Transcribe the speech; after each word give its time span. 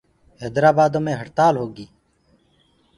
هيدرآبآدو 0.41 0.99
مي 1.05 1.13
هڙتآل 1.21 1.53
هوگي۔ 1.61 1.87